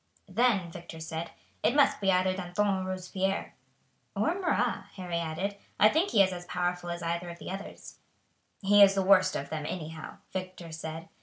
[0.27, 1.29] "Then," Victor said,
[1.61, 3.53] "it must be either Danton or Robespierre."
[4.15, 7.99] "Or Marat," Harry added; "I think he is as powerful as either of the others."
[8.63, 11.07] "He is the worst of them, anyhow," Victor said.